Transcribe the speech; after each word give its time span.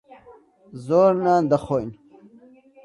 زۆر 0.85 1.11
نان 1.23 1.43
دەخۆین. 1.51 1.89